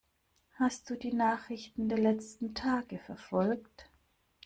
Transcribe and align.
Hast 0.55 0.89
du 0.89 0.95
die 0.95 1.13
Nachrichten 1.13 1.87
der 1.87 1.99
letzten 1.99 2.55
Tage 2.55 2.97
verfolgt? 2.97 3.87